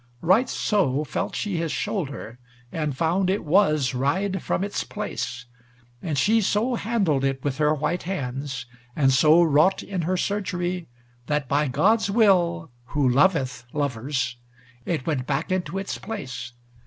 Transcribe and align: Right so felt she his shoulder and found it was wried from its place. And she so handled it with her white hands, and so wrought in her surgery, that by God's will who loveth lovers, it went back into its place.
Right 0.21 0.49
so 0.49 1.03
felt 1.03 1.35
she 1.35 1.57
his 1.57 1.71
shoulder 1.71 2.39
and 2.71 2.97
found 2.97 3.29
it 3.29 3.45
was 3.45 3.93
wried 3.93 4.41
from 4.41 4.63
its 4.63 4.83
place. 4.83 5.45
And 6.01 6.17
she 6.17 6.41
so 6.41 6.73
handled 6.73 7.23
it 7.23 7.43
with 7.43 7.59
her 7.59 7.75
white 7.75 8.01
hands, 8.01 8.65
and 8.95 9.13
so 9.13 9.43
wrought 9.43 9.83
in 9.83 10.01
her 10.01 10.17
surgery, 10.17 10.87
that 11.27 11.47
by 11.47 11.67
God's 11.67 12.09
will 12.09 12.71
who 12.85 13.07
loveth 13.07 13.63
lovers, 13.73 14.37
it 14.85 15.05
went 15.05 15.27
back 15.27 15.51
into 15.51 15.77
its 15.77 15.99
place. 15.99 16.53